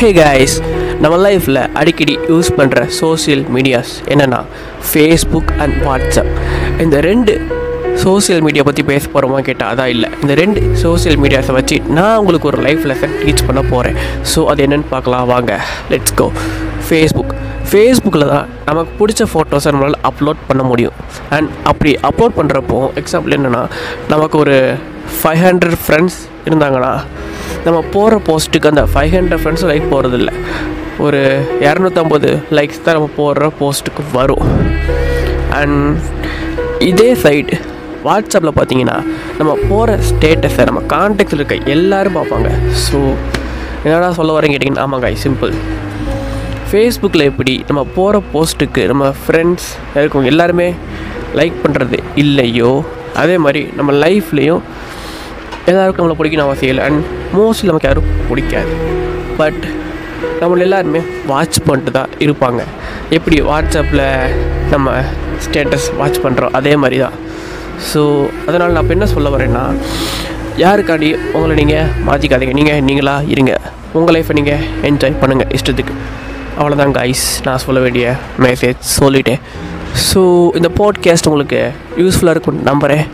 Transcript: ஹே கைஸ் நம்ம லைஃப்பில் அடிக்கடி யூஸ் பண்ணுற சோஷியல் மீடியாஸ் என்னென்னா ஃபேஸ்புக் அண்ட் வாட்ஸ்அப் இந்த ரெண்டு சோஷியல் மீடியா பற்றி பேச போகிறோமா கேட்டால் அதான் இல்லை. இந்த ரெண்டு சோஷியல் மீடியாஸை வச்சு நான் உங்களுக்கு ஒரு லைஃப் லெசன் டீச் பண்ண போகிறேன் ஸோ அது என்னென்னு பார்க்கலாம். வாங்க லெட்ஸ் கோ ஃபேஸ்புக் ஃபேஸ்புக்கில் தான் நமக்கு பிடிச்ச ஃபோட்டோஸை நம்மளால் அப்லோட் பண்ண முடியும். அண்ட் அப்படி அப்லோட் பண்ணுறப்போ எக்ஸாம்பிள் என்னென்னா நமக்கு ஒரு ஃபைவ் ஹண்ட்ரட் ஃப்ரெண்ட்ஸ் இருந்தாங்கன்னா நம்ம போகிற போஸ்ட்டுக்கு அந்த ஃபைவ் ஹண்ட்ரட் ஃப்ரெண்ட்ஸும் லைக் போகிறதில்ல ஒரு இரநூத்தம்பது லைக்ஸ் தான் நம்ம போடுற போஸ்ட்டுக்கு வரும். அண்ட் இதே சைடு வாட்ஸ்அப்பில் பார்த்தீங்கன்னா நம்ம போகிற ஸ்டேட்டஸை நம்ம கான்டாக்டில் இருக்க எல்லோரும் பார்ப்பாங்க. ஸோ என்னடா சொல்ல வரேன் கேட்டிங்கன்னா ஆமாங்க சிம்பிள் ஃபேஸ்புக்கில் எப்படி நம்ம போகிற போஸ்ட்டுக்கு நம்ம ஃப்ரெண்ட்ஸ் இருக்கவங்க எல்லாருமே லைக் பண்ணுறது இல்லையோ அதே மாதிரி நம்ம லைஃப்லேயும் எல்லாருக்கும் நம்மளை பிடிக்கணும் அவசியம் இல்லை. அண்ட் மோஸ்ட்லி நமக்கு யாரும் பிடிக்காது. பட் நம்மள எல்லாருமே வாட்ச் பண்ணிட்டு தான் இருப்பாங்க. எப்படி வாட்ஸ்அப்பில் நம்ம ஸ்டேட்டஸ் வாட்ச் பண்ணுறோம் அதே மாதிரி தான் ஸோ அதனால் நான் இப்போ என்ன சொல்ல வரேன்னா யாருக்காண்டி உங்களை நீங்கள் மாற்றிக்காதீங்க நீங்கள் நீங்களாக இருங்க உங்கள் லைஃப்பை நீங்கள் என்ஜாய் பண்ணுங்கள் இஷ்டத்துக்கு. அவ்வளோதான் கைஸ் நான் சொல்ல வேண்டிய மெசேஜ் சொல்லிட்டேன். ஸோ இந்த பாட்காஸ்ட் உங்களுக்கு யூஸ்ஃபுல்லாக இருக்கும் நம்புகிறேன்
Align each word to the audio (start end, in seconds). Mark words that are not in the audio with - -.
ஹே 0.00 0.08
கைஸ் 0.16 0.52
நம்ம 1.02 1.14
லைஃப்பில் 1.24 1.58
அடிக்கடி 1.80 2.12
யூஸ் 2.30 2.48
பண்ணுற 2.58 2.80
சோஷியல் 2.98 3.42
மீடியாஸ் 3.54 3.92
என்னென்னா 4.12 4.38
ஃபேஸ்புக் 4.90 5.50
அண்ட் 5.62 5.76
வாட்ஸ்அப் 5.86 6.30
இந்த 6.84 6.96
ரெண்டு 7.06 7.32
சோஷியல் 8.04 8.42
மீடியா 8.46 8.62
பற்றி 8.68 8.82
பேச 8.90 9.02
போகிறோமா 9.14 9.38
கேட்டால் 9.48 9.70
அதான் 9.72 9.90
இல்லை. 9.94 10.08
இந்த 10.22 10.34
ரெண்டு 10.42 10.60
சோஷியல் 10.82 11.18
மீடியாஸை 11.24 11.54
வச்சு 11.58 11.78
நான் 11.96 12.16
உங்களுக்கு 12.20 12.48
ஒரு 12.52 12.60
லைஃப் 12.66 12.84
லெசன் 12.90 13.16
டீச் 13.24 13.44
பண்ண 13.48 13.62
போகிறேன் 13.72 13.98
ஸோ 14.32 14.42
அது 14.52 14.62
என்னென்னு 14.66 14.88
பார்க்கலாம். 14.94 15.26
வாங்க 15.32 15.52
லெட்ஸ் 15.92 16.16
கோ 16.20 16.26
ஃபேஸ்புக் 16.88 17.34
ஃபேஸ்புக்கில் 17.70 18.28
தான் 18.34 18.48
நமக்கு 18.68 18.92
பிடிச்ச 19.00 19.28
ஃபோட்டோஸை 19.34 19.72
நம்மளால் 19.74 20.00
அப்லோட் 20.10 20.46
பண்ண 20.50 20.64
முடியும். 20.72 20.96
அண்ட் 21.36 21.50
அப்படி 21.72 21.92
அப்லோட் 22.10 22.38
பண்ணுறப்போ 22.40 22.80
எக்ஸாம்பிள் 23.02 23.36
என்னென்னா 23.38 23.64
நமக்கு 24.14 24.38
ஒரு 24.44 24.58
ஃபைவ் 25.20 25.42
ஹண்ட்ரட் 25.48 25.80
ஃப்ரெண்ட்ஸ் 25.86 26.20
இருந்தாங்கன்னா 26.48 26.92
நம்ம 27.66 27.78
போகிற 27.94 28.20
போஸ்ட்டுக்கு 28.28 28.70
அந்த 28.72 28.84
ஃபைவ் 28.92 29.14
ஹண்ட்ரட் 29.16 29.42
ஃப்ரெண்ட்ஸும் 29.42 29.70
லைக் 29.72 29.88
போகிறதில்ல 29.94 30.32
ஒரு 31.06 31.20
இரநூத்தம்பது 31.66 32.30
லைக்ஸ் 32.58 32.84
தான் 32.86 32.96
நம்ம 32.98 33.10
போடுற 33.18 33.50
போஸ்ட்டுக்கு 33.60 34.04
வரும். 34.18 34.46
அண்ட் 35.58 35.80
இதே 36.90 37.10
சைடு 37.24 37.56
வாட்ஸ்அப்பில் 38.06 38.56
பார்த்தீங்கன்னா 38.58 38.96
நம்ம 39.38 39.52
போகிற 39.70 39.98
ஸ்டேட்டஸை 40.10 40.64
நம்ம 40.68 40.80
கான்டாக்டில் 40.94 41.40
இருக்க 41.40 41.56
எல்லோரும் 41.74 42.16
பார்ப்பாங்க. 42.18 42.50
ஸோ 42.86 42.98
என்னடா 43.84 44.08
சொல்ல 44.18 44.32
வரேன் 44.36 44.52
கேட்டிங்கன்னா 44.54 44.84
ஆமாங்க 44.86 45.10
சிம்பிள் 45.24 45.54
ஃபேஸ்புக்கில் 46.70 47.28
எப்படி 47.30 47.54
நம்ம 47.68 47.82
போகிற 47.96 48.22
போஸ்ட்டுக்கு 48.32 48.82
நம்ம 48.92 49.04
ஃப்ரெண்ட்ஸ் 49.20 49.68
இருக்கவங்க 49.98 50.30
எல்லாருமே 50.32 50.68
லைக் 51.38 51.56
பண்ணுறது 51.64 51.98
இல்லையோ 52.22 52.72
அதே 53.22 53.36
மாதிரி 53.44 53.62
நம்ம 53.78 53.90
லைஃப்லேயும் 54.04 54.62
எல்லாருக்கும் 55.70 56.02
நம்மளை 56.02 56.18
பிடிக்கணும் 56.18 56.48
அவசியம் 56.48 56.72
இல்லை. 56.74 56.84
அண்ட் 56.88 57.02
மோஸ்ட்லி 57.36 57.68
நமக்கு 57.70 57.88
யாரும் 57.90 58.10
பிடிக்காது. 58.28 58.74
பட் 59.40 59.64
நம்மள 60.40 60.64
எல்லாருமே 60.66 61.00
வாட்ச் 61.30 61.58
பண்ணிட்டு 61.66 61.92
தான் 61.98 62.12
இருப்பாங்க. 62.26 62.60
எப்படி 63.16 63.36
வாட்ஸ்அப்பில் 63.50 64.04
நம்ம 64.72 64.94
ஸ்டேட்டஸ் 65.44 65.88
வாட்ச் 65.98 66.20
பண்ணுறோம் 66.24 66.56
அதே 66.58 66.72
மாதிரி 66.82 66.98
தான் 67.04 67.16
ஸோ 67.90 68.00
அதனால் 68.48 68.72
நான் 68.74 68.84
இப்போ 68.84 68.94
என்ன 68.96 69.06
சொல்ல 69.14 69.28
வரேன்னா 69.34 69.64
யாருக்காண்டி 70.64 71.10
உங்களை 71.34 71.54
நீங்கள் 71.60 71.90
மாற்றிக்காதீங்க 72.06 72.54
நீங்கள் 72.60 72.80
நீங்களாக 72.88 73.30
இருங்க 73.34 73.52
உங்கள் 73.98 74.14
லைஃப்பை 74.16 74.36
நீங்கள் 74.40 74.64
என்ஜாய் 74.88 75.20
பண்ணுங்கள் 75.22 75.52
இஷ்டத்துக்கு. 75.58 75.94
அவ்வளோதான் 76.60 76.96
கைஸ் 76.98 77.26
நான் 77.46 77.62
சொல்ல 77.66 77.80
வேண்டிய 77.84 78.06
மெசேஜ் 78.46 78.80
சொல்லிட்டேன். 78.98 79.42
ஸோ 80.08 80.20
இந்த 80.58 80.68
பாட்காஸ்ட் 80.80 81.28
உங்களுக்கு 81.30 81.60
யூஸ்ஃபுல்லாக 82.02 82.36
இருக்கும் 82.36 82.60
நம்புகிறேன் 82.70 83.04